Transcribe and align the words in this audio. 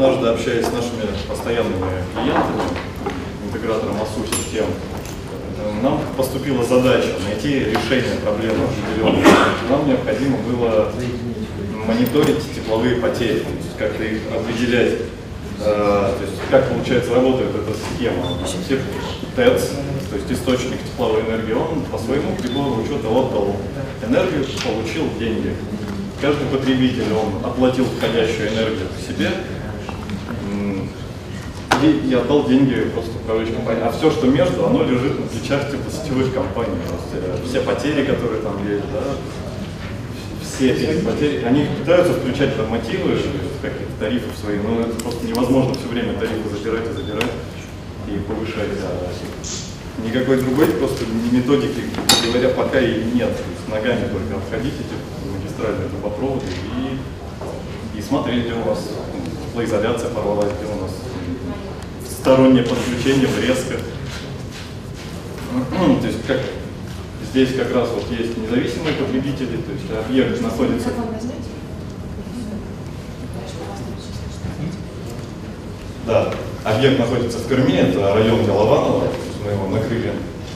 однажды, 0.00 0.28
общаясь 0.28 0.64
с 0.64 0.72
нашими 0.72 1.04
постоянными 1.28 1.76
клиентами, 2.14 2.62
интегратором 3.46 3.96
АСУ 4.00 4.24
систем, 4.34 4.64
нам 5.82 6.00
поступила 6.16 6.64
задача 6.64 7.08
найти 7.22 7.60
решение 7.60 8.16
проблемы 8.24 8.64
определенной. 8.64 9.22
Нам 9.68 9.86
необходимо 9.86 10.38
было 10.38 10.90
мониторить 11.86 12.38
тепловые 12.54 12.96
потери, 12.96 13.44
как-то 13.78 14.02
их 14.02 14.20
определять, 14.34 15.00
э, 15.60 15.64
то 15.64 16.18
есть 16.22 16.40
как 16.50 16.70
получается 16.70 17.14
работает 17.14 17.50
эта 17.50 17.76
схема. 17.76 18.24
ТЭЦ, 19.36 19.70
то 20.08 20.16
есть 20.16 20.32
источник 20.32 20.78
тепловой 20.82 21.20
энергии, 21.22 21.52
он 21.52 21.82
по 21.92 21.98
своему 21.98 22.36
прибору 22.36 22.82
учета 22.82 23.06
отдал 23.06 23.54
энергию, 24.06 24.46
получил 24.64 25.04
деньги. 25.18 25.54
Каждый 26.22 26.46
потребитель, 26.46 27.12
он 27.12 27.44
оплатил 27.44 27.84
входящую 27.98 28.48
энергию 28.48 28.86
себе 29.06 29.26
м, 29.26 29.32
и, 31.82 32.10
и 32.10 32.14
отдал 32.14 32.46
деньги 32.48 32.74
просто 32.92 33.12
управляющей 33.16 33.54
компании. 33.54 33.82
А 33.82 33.92
все, 33.92 34.10
что 34.10 34.26
между, 34.26 34.66
оно 34.66 34.84
лежит 34.84 35.18
на 35.18 35.26
плечах 35.26 35.70
типа 35.70 35.90
сетевых 35.90 36.32
компаний. 36.34 36.76
То 36.88 37.16
э, 37.16 37.36
все 37.48 37.60
потери, 37.60 38.04
которые 38.04 38.42
там 38.42 38.56
есть, 38.68 38.84
да, 38.92 39.02
все 40.42 40.72
эти 40.72 41.00
потери, 41.00 41.42
они 41.44 41.66
пытаются 41.78 42.12
включать 42.12 42.56
нормативы, 42.58 43.16
какие-то 43.62 43.92
тарифы 43.98 44.28
свои, 44.38 44.58
но 44.58 44.80
это 44.80 44.92
просто 45.02 45.26
невозможно 45.26 45.74
все 45.74 45.88
время 45.88 46.12
тарифы 46.14 46.48
забирать 46.50 46.84
и 46.84 46.92
забирать 46.92 47.30
и 48.08 48.18
повышать. 48.28 48.68
А 48.82 49.10
никакой 50.04 50.40
другой 50.40 50.66
просто 50.66 51.04
методики, 51.32 51.82
говоря, 52.26 52.50
пока 52.50 52.80
и 52.80 53.04
нет. 53.04 53.30
Есть 53.30 53.68
ногами 53.68 54.08
только 54.12 54.36
обходить 54.36 54.74
эти 54.74 55.30
магистральные 55.32 55.88
трубопроводы 55.88 56.46
и, 56.46 57.98
и 57.98 58.02
смотреть, 58.02 58.46
где 58.46 58.54
у 58.54 58.62
вас 58.62 58.88
теплоизоляция 59.50 60.10
порвалась, 60.10 60.52
где 60.58 60.72
у 60.72 60.79
стороннее 62.20 62.62
подключение, 62.64 63.26
врезка. 63.26 63.76
То 66.00 66.06
есть 66.06 66.24
как 66.26 66.40
здесь 67.30 67.54
как 67.54 67.74
раз 67.74 67.88
вот 67.94 68.10
есть 68.10 68.36
независимые 68.36 68.94
потребители, 68.94 69.56
то 69.56 69.72
есть 69.72 70.06
объект 70.06 70.40
находится... 70.42 70.90
Да, 76.06 76.34
объект 76.64 76.98
находится 76.98 77.38
в 77.38 77.48
Перми, 77.48 77.72
это 77.72 78.14
район 78.14 78.44
Голованова, 78.44 79.08
мы 79.44 79.52
его 79.52 79.68
накрыли 79.68 80.12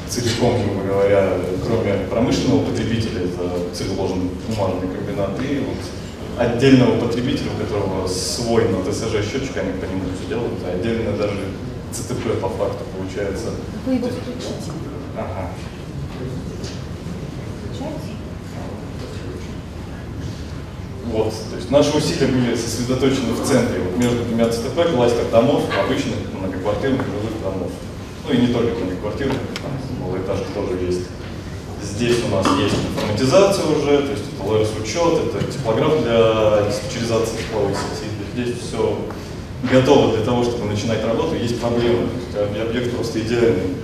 целиком, 0.08 0.62
грубо 0.62 0.82
говоря, 0.82 1.32
кроме 1.64 1.94
промышленного 2.10 2.66
потребителя, 2.66 3.22
это 3.22 3.74
целлюлозно 3.74 4.28
бумажный 4.48 4.88
комбинат, 4.94 5.30
и 5.40 5.60
вот 5.60 5.78
отдельного 6.38 6.98
потребителя, 7.00 7.50
у 7.56 7.62
которого 7.62 8.06
свой 8.08 8.68
на 8.68 8.82
ТСЖ 8.82 9.24
счетчик, 9.24 9.56
они 9.56 9.72
по 9.72 9.84
нему 9.84 10.02
все 10.18 10.28
делают, 10.28 10.54
а 10.64 10.74
отдельно 10.74 11.16
даже 11.16 11.38
ЦТП 11.92 12.40
по 12.40 12.48
факту 12.48 12.84
получается. 12.96 13.50
Вы 13.86 13.94
его 13.94 14.08
включите. 14.08 14.72
Ага. 15.16 15.50
Вот, 21.06 21.32
то 21.50 21.56
есть 21.56 21.70
наши 21.70 21.96
усилия 21.96 22.26
были 22.26 22.56
сосредоточены 22.56 23.34
в 23.34 23.46
центре, 23.46 23.78
вот 23.78 23.96
между 23.96 24.24
двумя 24.24 24.48
ЦТП, 24.48 24.90
кластер 24.92 25.26
домов, 25.30 25.62
обычных 25.78 26.16
многоквартирных 26.32 27.06
жилых 27.06 27.42
домов. 27.42 27.70
Ну 28.26 28.34
и 28.34 28.38
не 28.38 28.46
только 28.48 28.76
многоквартирных, 28.78 29.36
там 29.62 30.00
малоэтажек 30.00 30.46
тоже 30.54 30.82
есть. 30.82 31.02
Здесь 31.84 32.16
у 32.24 32.34
нас 32.34 32.46
есть 32.58 32.74
информатизация 32.74 33.66
уже, 33.66 33.98
то 33.98 34.10
есть 34.12 34.24
это 34.32 34.42
ЛРС-учет, 34.42 35.34
это 35.34 35.52
типограф 35.52 36.02
для 36.02 36.62
диспетчеризации 36.68 37.36
тепловой 37.36 37.74
сети. 37.74 38.08
Здесь 38.32 38.58
все 38.58 38.98
готово 39.70 40.16
для 40.16 40.24
того, 40.24 40.42
чтобы 40.42 40.64
начинать 40.64 41.04
работу, 41.04 41.36
есть 41.36 41.60
проблемы, 41.60 42.08
есть 42.26 42.68
объект 42.68 42.94
просто 42.96 43.20
идеальный. 43.20 43.76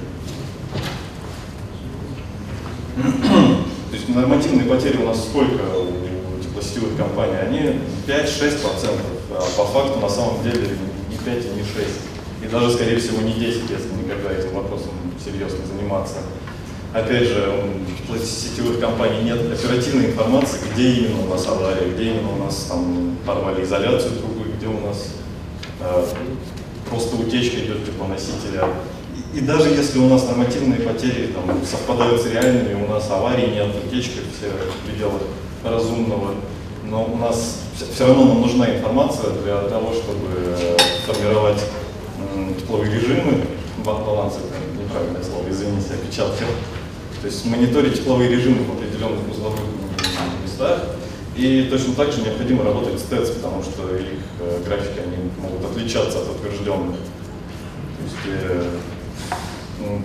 То 2.97 3.97
есть 3.97 4.09
нормативные 4.09 4.69
потери 4.69 4.97
у 4.97 5.07
нас 5.07 5.23
сколько 5.23 5.63
у 5.77 6.43
теплосетевых 6.43 6.97
компаний? 6.97 7.37
Они 7.41 7.61
5-6%, 8.07 8.61
а 9.33 9.41
по 9.57 9.65
факту 9.67 10.01
на 10.01 10.09
самом 10.09 10.43
деле 10.43 10.77
не 11.11 11.17
5 11.17 11.45
и 11.45 11.49
не 11.51 11.63
6. 11.63 11.69
И 12.43 12.47
даже, 12.47 12.73
скорее 12.73 12.99
всего, 12.99 13.21
не 13.21 13.35
10, 13.35 13.71
если 13.71 13.93
никогда 14.03 14.33
этим 14.33 14.55
вопросом 14.55 14.91
серьезно 15.23 15.59
заниматься. 15.67 16.17
Опять 16.93 17.29
же, 17.29 17.53
у 18.09 18.17
сетевых 18.19 18.81
компаний 18.81 19.23
нет 19.23 19.39
оперативной 19.53 20.07
информации, 20.07 20.59
где 20.75 20.91
именно 20.95 21.23
у 21.23 21.29
нас 21.29 21.47
авария, 21.47 21.89
где 21.95 22.11
именно 22.11 22.33
у 22.33 22.45
нас 22.45 22.67
там 22.69 23.17
порвали 23.25 23.63
изоляцию 23.63 24.19
трубы, 24.19 24.47
где 24.57 24.67
у 24.67 24.81
нас 24.81 25.11
э, 25.81 26.05
просто 26.89 27.15
утечка 27.15 27.61
идет 27.61 27.87
теплоносителя. 27.87 28.65
И, 29.33 29.39
и 29.39 29.41
даже 29.41 29.69
если 29.69 30.01
у 30.01 30.09
нас 30.09 30.27
нормативные 30.27 30.81
потери 30.81 31.29
там, 31.29 31.65
совпадают 31.65 32.21
с 32.23 32.27
реальными, 32.27 32.83
у 32.83 32.89
нас 32.89 33.09
аварий 33.09 33.53
нет, 33.53 33.69
утечка 33.87 34.19
все 34.37 34.51
в 34.51 34.91
пределах 34.91 35.23
разумного, 35.65 36.35
но 36.85 37.05
у 37.05 37.17
нас 37.17 37.61
все, 37.95 38.09
равно 38.09 38.25
нам 38.25 38.41
нужна 38.41 38.69
информация 38.77 39.31
для 39.31 39.59
того, 39.69 39.93
чтобы 39.93 40.27
э, 40.39 40.77
формировать 41.07 41.63
тепловые 42.59 42.93
режимы, 42.93 43.45
ба- 43.85 44.03
баланс 44.05 44.35
это 44.39 44.83
неправильное 44.83 45.23
слово, 45.23 45.49
извините, 45.49 45.95
опечатки. 45.95 46.45
То 47.21 47.27
есть 47.27 47.45
мониторить 47.45 47.97
тепловые 47.97 48.31
режимы 48.31 48.65
в 48.65 48.73
определенных 48.73 49.31
узловых 49.31 49.61
местах. 50.43 50.81
И 51.37 51.69
точно 51.71 51.95
так 51.95 52.13
же 52.13 52.23
необходимо 52.23 52.65
работать 52.65 52.99
с 52.99 53.03
ТЭЦ, 53.03 53.31
потому 53.31 53.63
что 53.63 53.95
их 53.97 54.19
э, 54.41 54.63
графики 54.67 55.01
они 55.01 55.31
могут 55.41 55.65
отличаться 55.71 56.19
от 56.21 56.31
утвержденных. 56.31 56.97
То 56.97 58.05
есть 58.05 58.17
э, 58.27 58.65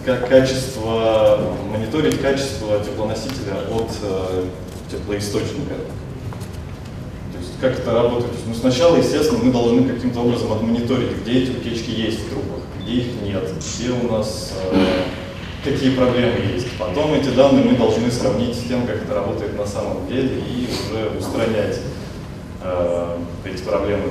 как 0.06 0.28
качество, 0.28 1.56
мониторить 1.72 2.22
качество 2.22 2.80
теплоносителя 2.84 3.56
от 3.72 3.92
э, 4.04 4.46
теплоисточника. 4.92 5.76
То 7.34 7.40
есть 7.40 7.60
как 7.60 7.80
это 7.80 7.92
работает? 7.94 8.34
Ну, 8.46 8.54
сначала, 8.54 8.98
естественно, 8.98 9.40
мы 9.42 9.52
должны 9.52 9.88
каким-то 9.88 10.20
образом 10.20 10.54
отмониторить, 10.54 11.22
где 11.22 11.44
эти 11.44 11.52
утечки 11.52 11.92
есть 11.92 12.20
в 12.20 12.30
трубах, 12.30 12.62
где 12.82 12.94
их 12.94 13.22
нет, 13.24 13.50
где 13.78 13.92
у 13.92 14.12
нас 14.12 14.54
э, 14.72 15.04
какие 15.66 15.96
проблемы 15.96 16.38
есть. 16.54 16.68
Потом 16.78 17.14
эти 17.14 17.30
данные 17.30 17.66
мы 17.66 17.78
должны 17.78 18.10
сравнить 18.12 18.56
с 18.56 18.64
тем, 18.68 18.86
как 18.86 18.98
это 18.98 19.16
работает 19.16 19.58
на 19.58 19.66
самом 19.66 20.08
деле, 20.08 20.38
и 20.38 20.70
уже 20.70 21.18
устранять 21.18 21.80
э, 22.62 23.18
эти 23.46 23.64
проблемы. 23.64 24.10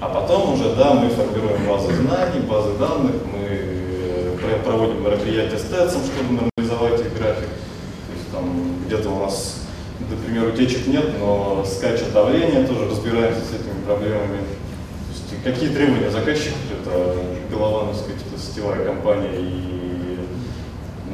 А 0.00 0.08
потом 0.08 0.54
уже, 0.54 0.74
да, 0.76 0.94
мы 0.94 1.08
формируем 1.10 1.66
базы 1.68 1.94
знаний, 1.94 2.40
базы 2.48 2.78
данных, 2.78 3.16
мы 3.32 3.48
э, 3.48 4.36
про- 4.40 4.70
проводим 4.70 5.02
мероприятия 5.02 5.58
с 5.58 5.62
ТЭЦом, 5.62 6.02
чтобы 6.04 6.40
нормализовать 6.40 7.00
их 7.00 7.18
график. 7.18 7.48
То 7.48 8.12
есть 8.16 8.32
там 8.32 8.76
где-то 8.86 9.10
у 9.10 9.18
нас, 9.20 9.60
например, 10.08 10.48
утечек 10.48 10.86
нет, 10.86 11.18
но 11.18 11.64
скачет 11.66 12.12
давление, 12.12 12.64
тоже 12.66 12.88
разбираемся 12.88 13.40
с 13.40 13.50
этими 13.54 13.84
проблемами. 13.84 14.38
То 14.38 15.12
есть 15.12 15.42
какие 15.44 15.68
требования 15.68 16.10
заказчик, 16.10 16.54
это 16.80 17.16
Головановская 17.50 18.16
теплосетевая 18.16 18.84
компания 18.84 19.34
и, 19.38 19.81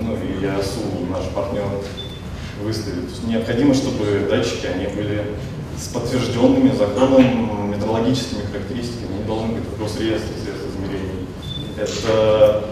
ну, 0.02 0.16
и 0.16 0.44
ЯСУ, 0.44 1.06
наш 1.10 1.24
партнер, 1.34 1.64
выставит. 2.62 3.04
Необходимо, 3.26 3.74
чтобы 3.74 4.26
датчики 4.28 4.66
они 4.66 4.86
были 4.86 5.24
с 5.78 5.88
подтвержденными 5.88 6.74
законом 6.74 7.70
метрологическими 7.70 8.42
характеристиками, 8.50 9.16
они 9.16 9.24
должны 9.24 9.54
быть 9.54 9.64
в 9.64 9.78
Госреестре 9.78 10.34
средств 10.42 10.66
измерений. 10.68 11.26
Это 11.76 12.64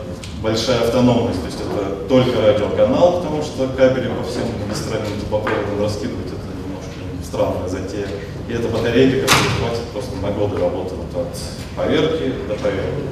большая 0.42 0.80
автономность, 0.80 1.40
то 1.40 1.46
есть 1.46 1.60
это 1.60 2.08
только 2.08 2.40
радиоканал, 2.40 3.20
потому 3.20 3.42
что 3.42 3.68
кабели 3.68 4.08
по 4.08 4.24
всем 4.24 4.44
магистральным 4.66 5.18
трубопроводам 5.20 5.82
раскидывать 5.82 6.26
это 6.26 6.50
немножко 6.58 7.24
странная 7.24 7.68
затея. 7.68 8.08
И 8.48 8.52
это 8.52 8.68
батарейка, 8.68 9.26
которая 9.26 9.50
хватит 9.58 9.84
просто 9.92 10.16
на 10.16 10.30
годы 10.30 10.58
работы 10.58 10.94
вот 10.94 11.22
от 11.22 11.38
поверки 11.76 12.32
до 12.48 12.54
поверки. 12.54 13.06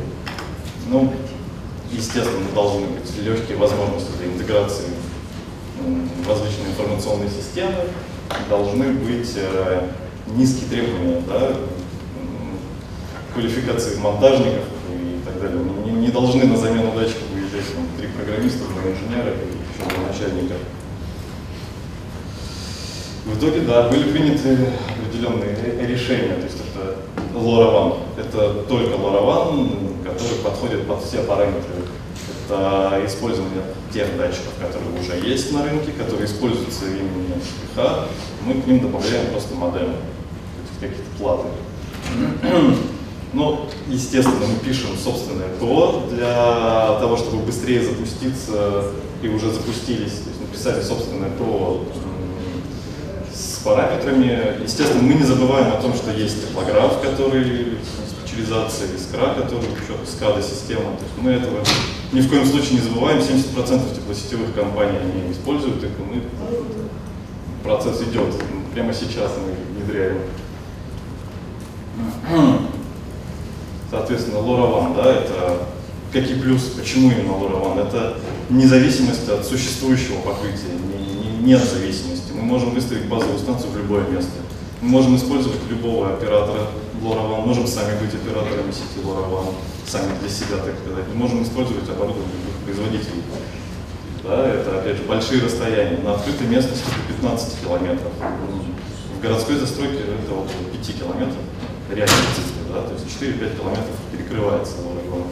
Ну, 0.88 1.12
естественно, 1.94 2.46
должны 2.55 2.87
быть 2.87 3.17
легкие 3.23 3.56
возможности 3.56 4.11
для 4.19 4.26
интеграции 4.26 4.87
в 5.79 6.29
различные 6.29 6.69
информационные 6.69 7.31
системы, 7.31 7.75
должны 8.49 8.93
быть 8.93 9.31
э, 9.37 9.88
низкие 10.35 10.69
требования 10.69 11.23
да, 11.29 11.56
квалификации 13.32 13.96
монтажников 13.99 14.64
и 14.91 15.20
так 15.25 15.41
далее. 15.41 15.61
Не, 15.85 15.93
не 15.93 16.08
должны 16.08 16.44
на 16.44 16.56
замену 16.56 16.93
датчиков 16.93 17.29
выезжать 17.32 17.75
там, 17.75 17.87
три 17.99 18.08
программиста, 18.08 18.61
два 18.61 18.90
инженера 18.90 19.31
и 19.35 19.47
еще 19.52 19.94
два 19.94 20.08
начальника. 20.08 20.55
В 23.26 23.38
итоге, 23.38 23.61
да, 23.61 23.88
были 23.88 24.11
приняты 24.12 24.58
определенные 24.99 25.56
ре- 25.56 25.87
решения. 25.87 26.35
То 26.37 26.44
есть 26.44 26.58
это 26.75 26.97
LoRaWAN. 27.35 27.97
Это 28.19 28.55
только 28.69 28.94
LoRaWAN, 28.97 29.94
который 30.14 30.38
подходит 30.38 30.87
под 30.87 31.05
все 31.05 31.22
параметры. 31.22 31.84
Это 32.46 33.02
использование 33.06 33.62
тех 33.93 34.16
датчиков, 34.16 34.52
которые 34.61 35.00
уже 35.00 35.26
есть 35.26 35.52
на 35.52 35.64
рынке, 35.64 35.93
которые 35.93 36.26
используются 36.26 36.87
именно 36.87 37.34
в 37.37 37.75
ПХ. 37.75 38.08
Мы 38.46 38.61
к 38.61 38.66
ним 38.66 38.81
добавляем 38.81 39.31
просто 39.31 39.55
модемы, 39.55 39.96
какие-то 40.81 41.02
платы. 41.19 41.49
Ну, 43.34 43.66
естественно, 43.88 44.46
мы 44.46 44.64
пишем 44.64 44.90
собственное 44.96 45.49
ПО 45.58 46.05
для 46.08 47.00
того, 47.00 47.16
чтобы 47.16 47.43
быстрее 47.43 47.82
запуститься 47.82 48.93
и 49.25 49.26
уже 49.26 49.50
запустились. 49.50 50.12
То 50.12 50.28
есть 50.28 50.40
написали 50.40 50.81
собственное 50.81 51.31
ПО 51.31 51.81
с 53.34 53.58
параметрами. 53.64 54.62
Естественно, 54.62 55.02
мы 55.02 55.14
не 55.14 55.25
забываем 55.25 55.75
о 55.75 55.82
том, 55.82 55.94
что 55.94 56.12
есть 56.12 56.46
теплограф, 56.46 57.00
который 57.02 57.78
специализация, 58.34 58.88
искра, 58.96 59.34
который 59.34 59.69
еще 59.70 59.94
SCADA-система. 60.04 60.96
То 60.96 61.04
есть 61.04 61.16
мы 61.19 61.31
этого 61.32 61.60
ни 62.12 62.20
в 62.20 62.28
коем 62.28 62.44
случае 62.44 62.75
не 62.75 62.81
забываем. 62.81 63.19
70% 63.19 63.94
теплосетевых 63.94 64.54
компаний 64.54 64.98
они 64.98 65.32
используют 65.32 65.82
их, 65.82 65.90
и 65.90 66.02
мы 66.02 66.22
процесс 67.62 68.02
идет. 68.02 68.34
Прямо 68.72 68.92
сейчас 68.92 69.32
мы 69.38 69.54
внедряем. 69.76 70.19
Соответственно, 73.90 74.38
LoRaWAN, 74.38 74.96
да, 74.96 75.12
это 75.12 75.66
какие 76.12 76.37
плюсы, 76.40 76.72
почему 76.76 77.12
именно 77.12 77.32
LoRaWAN? 77.32 77.87
Это 77.87 78.16
независимость 78.50 79.28
от 79.28 79.46
существующего 79.46 80.20
покрытия, 80.20 80.72
не, 80.72 81.28
не, 81.28 81.52
нет 81.52 81.62
зависимости. 81.62 82.32
Мы 82.34 82.42
можем 82.42 82.70
выставить 82.70 83.06
базовую 83.06 83.38
станцию 83.38 83.70
в 83.70 83.76
любое 83.76 84.08
место. 84.08 84.32
Мы 84.81 84.88
можем 84.88 85.17
использовать 85.17 85.61
любого 85.69 86.12
оператора 86.15 86.69
LoRaWAN, 87.03 87.47
можем 87.47 87.67
сами 87.67 87.99
быть 87.99 88.15
операторами 88.15 88.71
сети 88.73 89.05
LoRaWAN, 89.05 89.55
сами 89.87 90.19
для 90.21 90.29
себя, 90.29 90.56
так 90.56 90.75
сказать. 90.82 91.05
Мы 91.09 91.15
можем 91.15 91.43
использовать 91.43 91.88
оборудование 91.88 92.37
любых 92.41 92.56
производителей. 92.65 93.23
Да, 94.23 94.49
это, 94.49 94.81
опять 94.81 94.97
же, 94.97 95.03
большие 95.05 95.43
расстояния. 95.43 95.99
На 95.99 96.15
открытой 96.15 96.47
местности 96.47 96.85
15 97.09 97.61
километров. 97.61 98.12
В 99.17 99.23
городской 99.23 99.56
застройке 99.56 99.99
это 99.99 100.32
около 100.32 100.71
5 100.73 100.99
километров, 100.99 101.43
реально 101.91 102.17
да, 102.73 102.82
то 102.82 102.93
есть 102.93 103.06
4-5 103.06 103.56
километров 103.56 103.97
перекрывается 104.12 104.76
LoRaWAN. 104.79 105.25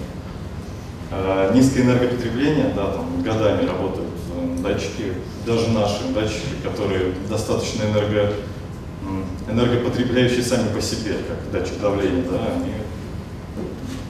А, 1.10 1.52
низкое 1.52 1.84
энергопотребление, 1.84 2.72
да, 2.74 2.92
там 2.92 3.22
годами 3.22 3.66
работают 3.66 4.08
э, 4.34 4.62
датчики, 4.62 5.12
даже 5.44 5.68
наши 5.68 6.08
датчики, 6.14 6.56
которые 6.62 7.12
достаточно 7.28 7.84
энерго, 7.84 8.32
энергопотребляющие 9.48 10.42
сами 10.42 10.72
по 10.74 10.80
себе, 10.80 11.16
как 11.28 11.50
датчик 11.52 11.80
давления, 11.80 12.24
да, 12.30 12.38
они, 12.54 12.72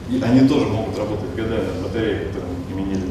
и 0.09 0.21
они 0.21 0.47
тоже 0.47 0.65
могут 0.65 0.97
работать 0.97 1.35
годами 1.35 1.69
от 1.69 1.83
батареи, 1.83 2.27
которые 2.27 2.55
применили. 2.67 3.03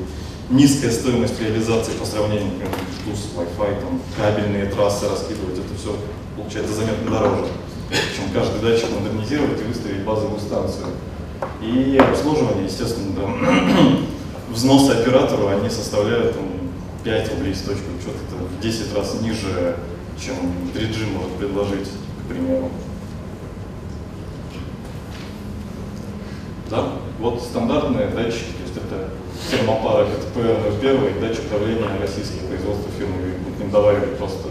Низкая 0.51 0.91
стоимость 0.91 1.41
реализации 1.41 1.93
по 1.93 2.05
сравнению, 2.05 2.53
например, 2.53 2.75
с 3.17 3.37
Wi-Fi, 3.37 3.81
там, 3.81 4.01
кабельные 4.17 4.67
трассы 4.67 5.09
раскидывать, 5.09 5.59
это 5.59 5.75
все 5.79 5.97
получается 6.37 6.75
заметно 6.75 7.11
дороже, 7.11 7.47
чем 8.17 8.31
каждый 8.33 8.61
датчик 8.61 8.89
модернизировать 8.91 9.61
и 9.61 9.65
выставить 9.65 10.05
базовую 10.05 10.41
станцию. 10.41 10.87
И 11.61 11.97
обслуживание, 11.97 12.67
естественно, 12.67 13.13
да, 13.17 13.97
взносы 14.53 14.93
оператору, 14.93 15.49
они 15.49 15.69
составляют 15.69 16.35
там, 16.35 16.45
5 17.05 17.31
рублей 17.31 17.55
с 17.55 17.63
точкой, 17.63 17.99
что-то 18.01 18.37
в 18.45 18.61
10 18.61 18.95
раз 18.95 19.21
ниже, 19.21 19.77
чем 20.25 20.37
3G 20.75 21.13
может 21.13 21.33
предложить, 21.33 21.89
к 21.89 22.29
примеру. 22.29 22.71
Да, 26.71 26.93
вот 27.19 27.43
стандартные 27.43 28.07
датчики, 28.09 28.53
то 28.57 28.63
есть 28.63 28.77
это 28.77 29.11
термопара 29.51 30.07
КТП-01, 30.07 31.21
датчик 31.21 31.51
давления 31.51 32.01
российских 32.01 32.41
производства 32.49 32.91
фирмы, 32.99 33.35
им 33.61 33.71
добавили 33.71 34.15
просто 34.15 34.49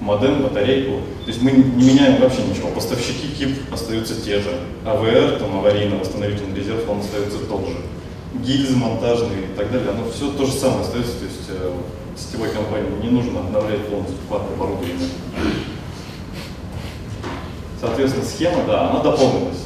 модем, 0.00 0.42
батарейку. 0.42 1.00
То 1.24 1.28
есть 1.28 1.42
мы 1.42 1.52
не 1.52 1.88
меняем 1.88 2.20
вообще 2.20 2.42
ничего. 2.42 2.68
Поставщики 2.70 3.28
КИП 3.38 3.72
остаются 3.72 4.20
те 4.20 4.40
же. 4.40 4.50
АВР, 4.84 5.38
там 5.38 5.56
аварийный 5.56 5.98
восстановительный 5.98 6.58
резерв, 6.58 6.88
он 6.88 7.00
остается 7.00 7.38
тот 7.38 7.66
же. 7.66 7.76
Гильзы 8.44 8.76
монтажные 8.76 9.44
и 9.44 9.56
так 9.56 9.70
далее, 9.70 9.90
оно 9.90 10.10
все 10.10 10.30
то 10.32 10.44
же 10.44 10.52
самое 10.52 10.80
остается. 10.82 11.12
То 11.18 11.24
есть 11.24 11.48
э, 11.48 11.72
сетевой 12.16 12.50
компании 12.50 12.90
не 13.02 13.10
нужно 13.10 13.40
обновлять 13.40 13.86
полностью 13.88 14.16
парк 14.28 14.44
оборудования. 14.54 15.08
Соответственно, 17.80 18.24
схема, 18.24 18.64
да, 18.66 18.90
она 18.90 19.00
дополнилась. 19.00 19.64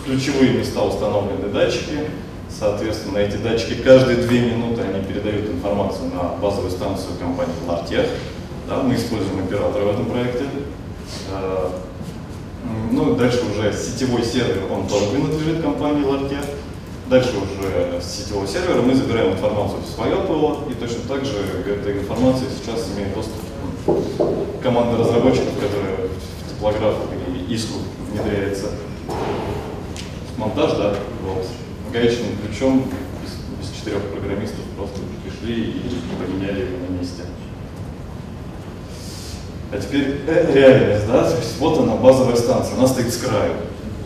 В 0.00 0.04
ключевые 0.04 0.54
места 0.54 0.82
установлены 0.82 1.48
датчики. 1.48 2.10
Соответственно, 2.48 3.18
эти 3.18 3.36
датчики 3.36 3.74
каждые 3.82 4.18
две 4.18 4.40
минуты 4.40 4.82
они 4.82 5.04
передают 5.04 5.50
информацию 5.50 6.10
на 6.14 6.34
базовую 6.40 6.70
станцию 6.70 7.18
компании 7.20 7.52
Lartech. 7.66 8.08
Да, 8.66 8.82
мы 8.82 8.94
используем 8.94 9.44
оператора 9.44 9.84
в 9.84 9.90
этом 9.90 10.06
проекте. 10.06 10.44
Э, 11.30 11.68
ну, 12.90 13.14
дальше 13.16 13.42
уже 13.52 13.72
сетевой 13.72 14.24
сервер, 14.24 14.62
он 14.72 14.88
тоже 14.88 15.10
принадлежит 15.10 15.62
компании 15.62 16.04
Lartech. 16.04 16.46
Дальше 17.08 17.30
уже 17.38 18.02
с 18.02 18.04
сетевого 18.04 18.46
сервера 18.46 18.82
мы 18.82 18.94
забираем 18.94 19.32
информацию 19.32 19.80
в 19.80 19.88
свое 19.88 20.16
ПО, 20.16 20.64
и 20.68 20.74
точно 20.74 21.00
так 21.08 21.24
же 21.24 21.38
эта 21.66 21.92
информация 21.98 22.48
сейчас 22.50 22.86
имеет 22.94 23.14
доступ 23.14 23.40
к 23.86 24.62
команде 24.62 25.02
разработчиков, 25.02 25.54
которые 25.54 26.10
в 26.44 26.50
теплограф 26.50 26.96
и 27.48 27.54
иску 27.54 27.78
внедряется. 28.12 28.72
Монтаж, 30.36 30.72
да, 30.72 30.96
вот. 31.24 31.46
Гаечным 31.94 32.36
ключом 32.44 32.84
без, 33.22 33.32
без 33.58 33.74
четырех 33.74 34.02
программистов 34.10 34.60
просто 34.76 35.00
пришли 35.24 35.62
и 35.62 36.00
поменяли 36.20 36.60
его 36.60 36.76
на 36.86 36.98
месте. 36.98 37.22
А 39.72 39.78
теперь 39.78 40.20
э, 40.26 40.52
реальность, 40.52 41.06
да, 41.06 41.30
то 41.30 41.36
есть 41.36 41.58
вот 41.58 41.78
она, 41.78 41.96
базовая 41.96 42.36
станция, 42.36 42.76
она 42.76 42.86
стоит 42.86 43.14
с 43.14 43.16
краю. 43.16 43.54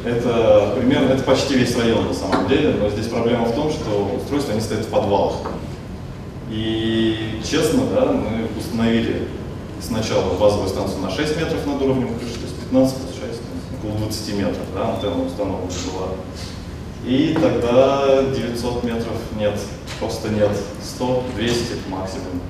Это 0.05 0.75
примерно, 0.77 1.13
это 1.13 1.23
почти 1.23 1.55
весь 1.55 1.77
район 1.77 2.09
на 2.09 2.15
самом 2.15 2.49
деле, 2.49 2.75
но 2.75 2.91
здесь 2.91 3.07
проблема 3.07 3.45
в 3.45 3.55
том, 3.55 3.71
что 3.71 4.19
устройства, 4.21 4.53
они 4.53 4.61
стоят 4.61 4.85
в 4.85 4.89
подвалах. 4.89 5.37
И 6.51 7.41
честно, 7.49 7.83
да, 7.95 8.07
мы 8.07 8.49
установили 8.59 9.29
сначала 9.81 10.35
базовую 10.35 10.69
станцию 10.69 11.03
на 11.03 11.11
6 11.11 11.37
метров 11.37 11.67
над 11.67 11.81
уровнем 11.83 12.19
крыши, 12.19 12.35
то 12.35 12.43
есть 12.43 12.57
15 12.71 12.97
плюс 12.97 13.11
6, 13.15 13.41
около 13.79 13.99
20 13.99 14.35
метров, 14.35 14.67
да, 14.75 14.95
антенна 14.95 15.25
установлена 15.25 15.71
была. 15.95 16.09
И 17.05 17.37
тогда 17.41 18.23
900 18.25 18.85
метров 18.85 19.17
нет, 19.39 19.59
просто 20.01 20.31
нет, 20.31 20.51
100, 20.83 21.25
200 21.37 21.89
максимум. 21.89 22.41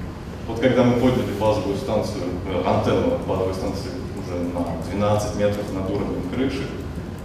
Вот 0.48 0.58
когда 0.58 0.84
мы 0.84 0.94
подняли 0.94 1.32
базовую 1.38 1.76
станцию, 1.76 2.24
э, 2.48 2.62
антенну 2.66 3.18
базовой 3.28 3.54
станции 3.54 3.90
уже 4.18 4.38
на 4.54 4.82
12 4.90 5.36
метров 5.36 5.72
над 5.72 5.90
уровнем 5.90 6.22
крыши, 6.34 6.66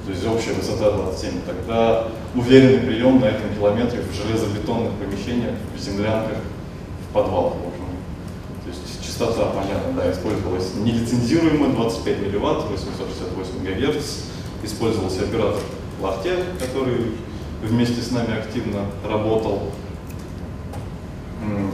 то 0.08 0.14
есть 0.14 0.26
общая 0.26 0.54
высота 0.54 0.92
27, 0.92 1.42
тогда 1.46 2.08
уверенный 2.34 2.80
прием 2.80 3.20
на 3.20 3.26
этом 3.26 3.54
километре 3.54 4.00
в 4.00 4.16
железобетонных 4.16 4.94
помещениях, 4.94 5.56
в 5.76 5.80
землянках, 5.80 6.38
в 7.10 7.14
подвалах, 7.14 7.56
в 7.56 7.68
общем. 7.68 7.84
То 8.64 8.70
есть 8.70 9.06
частота, 9.06 9.48
понятно, 9.48 9.92
да, 9.98 10.10
использовалась 10.10 10.76
нелицензируемая 10.76 11.72
25 11.72 12.22
милливатт, 12.22 12.70
868 12.70 13.66
ГГц, 13.66 14.06
использовался 14.64 15.24
оператор 15.24 15.62
Лахте, 16.00 16.38
который 16.58 17.12
вместе 17.62 18.02
с 18.02 18.10
нами 18.12 18.40
активно 18.40 18.86
работал. 19.04 19.72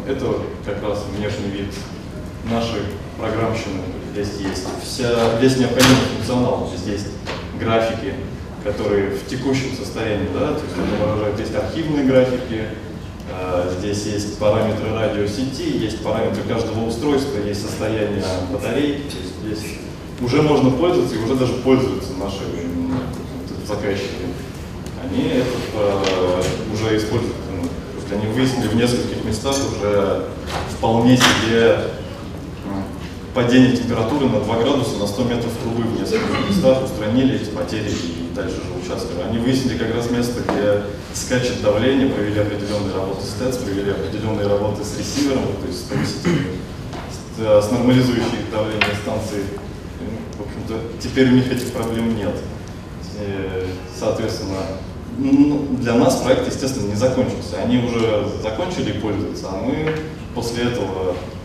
Это 0.08 0.38
как 0.66 0.82
раз 0.82 1.04
внешний 1.16 1.52
вид 1.52 1.68
нашей 2.50 2.82
программщины. 3.20 3.82
Здесь 4.12 4.40
есть 4.40 4.68
вся, 4.84 5.38
весь 5.40 5.58
необходимый 5.58 5.98
функционал. 6.16 6.68
Здесь 6.76 6.94
есть 7.00 7.08
графики, 7.60 8.14
которые 8.64 9.12
в 9.12 9.28
текущем 9.28 9.76
состоянии, 9.76 10.30
да, 10.34 10.54
то 10.54 10.62
есть 10.62 10.76
это 10.76 11.42
есть 11.42 11.56
архивные 11.56 12.06
графики, 12.06 12.66
э, 13.30 13.74
здесь 13.80 14.06
есть 14.06 14.40
параметры 14.40 14.94
радиосети, 14.94 15.78
есть 15.78 16.04
параметры 16.04 16.44
каждого 16.44 16.86
устройства, 16.86 17.40
есть 17.40 17.62
состояние 17.62 18.24
батарей, 18.52 19.04
то 19.10 19.18
есть 19.18 19.62
здесь 19.62 19.78
уже 20.22 20.42
можно 20.42 20.70
пользоваться 20.70 21.16
и 21.16 21.20
уже 21.20 21.36
даже 21.36 21.54
пользуются 21.56 22.14
наши 22.14 22.44
заказчики. 23.68 24.28
Они 25.04 25.28
это 25.28 25.48
э, 25.76 26.42
уже 26.74 26.98
используют, 26.98 27.36
ну, 27.52 27.64
то 27.64 28.00
есть 28.00 28.14
они 28.14 28.34
выяснили 28.34 28.68
в 28.70 28.76
нескольких 28.76 29.26
местах 29.26 29.56
уже 29.56 30.28
вполне 30.78 31.18
себе 31.18 31.78
падение 33.34 33.76
температуры 33.76 34.28
на 34.28 34.40
2 34.40 34.58
градуса 34.58 34.98
на 34.98 35.08
100 35.08 35.24
метров 35.24 35.52
трубы 35.62 35.84
в 35.84 36.00
нескольких 36.00 36.50
местах, 36.50 36.84
устранили 36.84 37.36
эти 37.36 37.50
потери 37.50 37.90
и 37.90 38.30
дальше 38.36 38.58
же 38.58 38.74
участвовали. 38.84 39.28
Они 39.28 39.40
выяснили 39.40 39.78
как 39.78 39.94
раз 39.96 40.10
место, 40.12 40.42
где 40.42 40.84
скачет 41.14 41.62
давление, 41.62 42.10
провели 42.10 42.40
определенные 42.40 42.94
работы 42.94 43.26
с 43.26 43.34
ТЭЦ, 43.34 43.58
провели 43.58 43.92
определенные 43.92 44.48
работы 44.48 44.84
с 44.84 44.98
ресивером, 44.98 45.44
то 45.60 45.68
есть 45.68 45.80
с 45.80 45.84
повесителем, 45.84 46.48
с, 47.38 47.42
э, 47.42 47.62
с 47.62 47.72
нормализующей 47.72 48.46
давление 48.52 48.96
станции. 49.02 49.44
В 50.38 50.42
общем-то, 50.42 50.80
теперь 51.02 51.30
у 51.30 51.34
них 51.34 51.52
этих 51.52 51.72
проблем 51.72 52.16
нет. 52.16 52.36
И, 53.20 53.68
соответственно, 53.98 54.58
ну, 55.18 55.68
для 55.80 55.94
нас 55.94 56.18
проект, 56.18 56.48
естественно, 56.48 56.90
не 56.90 56.96
закончился. 56.96 57.62
Они 57.64 57.78
уже 57.78 58.28
закончили 58.42 59.00
пользоваться, 59.00 59.48
а 59.50 59.62
мы 59.62 59.96
после 60.34 60.64
этого 60.64 61.16
Э, 61.16 61.43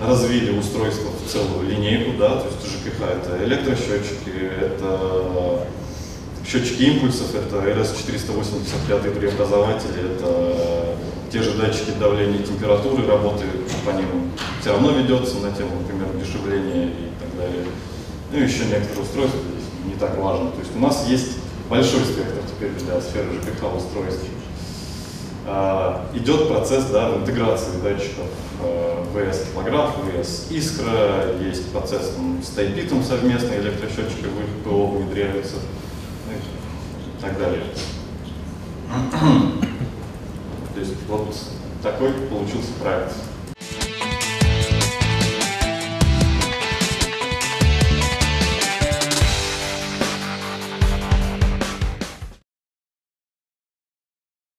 развили 0.00 0.58
устройство 0.58 1.10
в 1.10 1.30
целую 1.30 1.68
линейку, 1.68 2.18
да, 2.18 2.36
то 2.36 2.46
есть 2.46 2.62
ЖКХ 2.66 3.02
это 3.02 3.44
электросчетчики, 3.44 4.32
это 4.60 5.66
счетчики 6.46 6.82
импульсов, 6.82 7.34
это 7.34 7.56
RS-485 7.56 9.18
преобразователи, 9.18 10.14
это 10.14 10.96
те 11.30 11.42
же 11.42 11.52
датчики 11.54 11.90
давления 12.00 12.38
и 12.38 12.42
температуры, 12.42 13.06
работы 13.06 13.44
по 13.84 13.90
ним 13.90 14.30
все 14.60 14.72
равно 14.72 14.92
ведется 14.92 15.36
на 15.36 15.52
тему, 15.52 15.80
например, 15.80 16.08
удешевления 16.14 16.86
и 16.88 17.10
так 17.20 17.36
далее. 17.36 17.64
Ну 18.32 18.38
и 18.38 18.42
еще 18.42 18.64
некоторые 18.64 19.02
устройства 19.02 19.40
здесь 19.40 19.92
не 19.92 19.94
так 19.98 20.16
важно. 20.18 20.50
То 20.50 20.60
есть 20.60 20.74
у 20.74 20.78
нас 20.78 21.06
есть 21.08 21.36
большой 21.68 22.00
спектр 22.00 22.40
теперь 22.48 22.72
для 22.72 23.00
сферы 23.00 23.28
ЖКХ 23.34 23.76
устройств. 23.76 24.24
А, 25.50 26.04
идет 26.12 26.48
процесс 26.48 26.84
да, 26.86 27.14
интеграции 27.14 27.80
датчиков 27.82 28.26
ВС 29.14 29.46
топограф, 29.46 29.94
ВС 30.20 30.48
Искра, 30.50 31.38
есть 31.40 31.72
процесс 31.72 32.10
там, 32.14 32.42
с 32.42 32.50
Тайпитом 32.50 33.02
совместно, 33.02 33.54
электросчетчики 33.54 34.26
в 34.26 34.40
их 34.40 34.62
ПО 34.62 34.88
внедряются 34.88 35.56
ну, 36.26 36.32
и 36.34 37.22
так 37.22 37.38
далее. 37.38 37.62
То 40.74 40.80
есть 40.80 40.94
вот 41.08 41.34
такой 41.82 42.12
получился 42.12 42.72
проект. 42.82 43.14